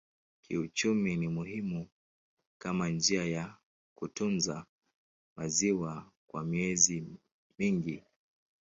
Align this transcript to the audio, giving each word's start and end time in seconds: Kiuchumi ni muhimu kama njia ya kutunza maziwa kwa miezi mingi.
Kiuchumi 0.41 1.15
ni 1.17 1.27
muhimu 1.27 1.87
kama 2.57 2.89
njia 2.89 3.25
ya 3.25 3.57
kutunza 3.95 4.65
maziwa 5.35 6.11
kwa 6.27 6.43
miezi 6.43 7.07
mingi. 7.59 8.03